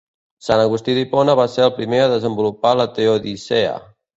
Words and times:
Sant 0.45 0.61
Agustí 0.61 0.95
d'Hipona 0.99 1.35
va 1.41 1.45
ser 1.57 1.63
el 1.67 1.73
primer 1.77 2.01
a 2.07 2.09
desenvolupar 2.17 2.73
la 2.81 2.89
teodicea. 2.99 3.79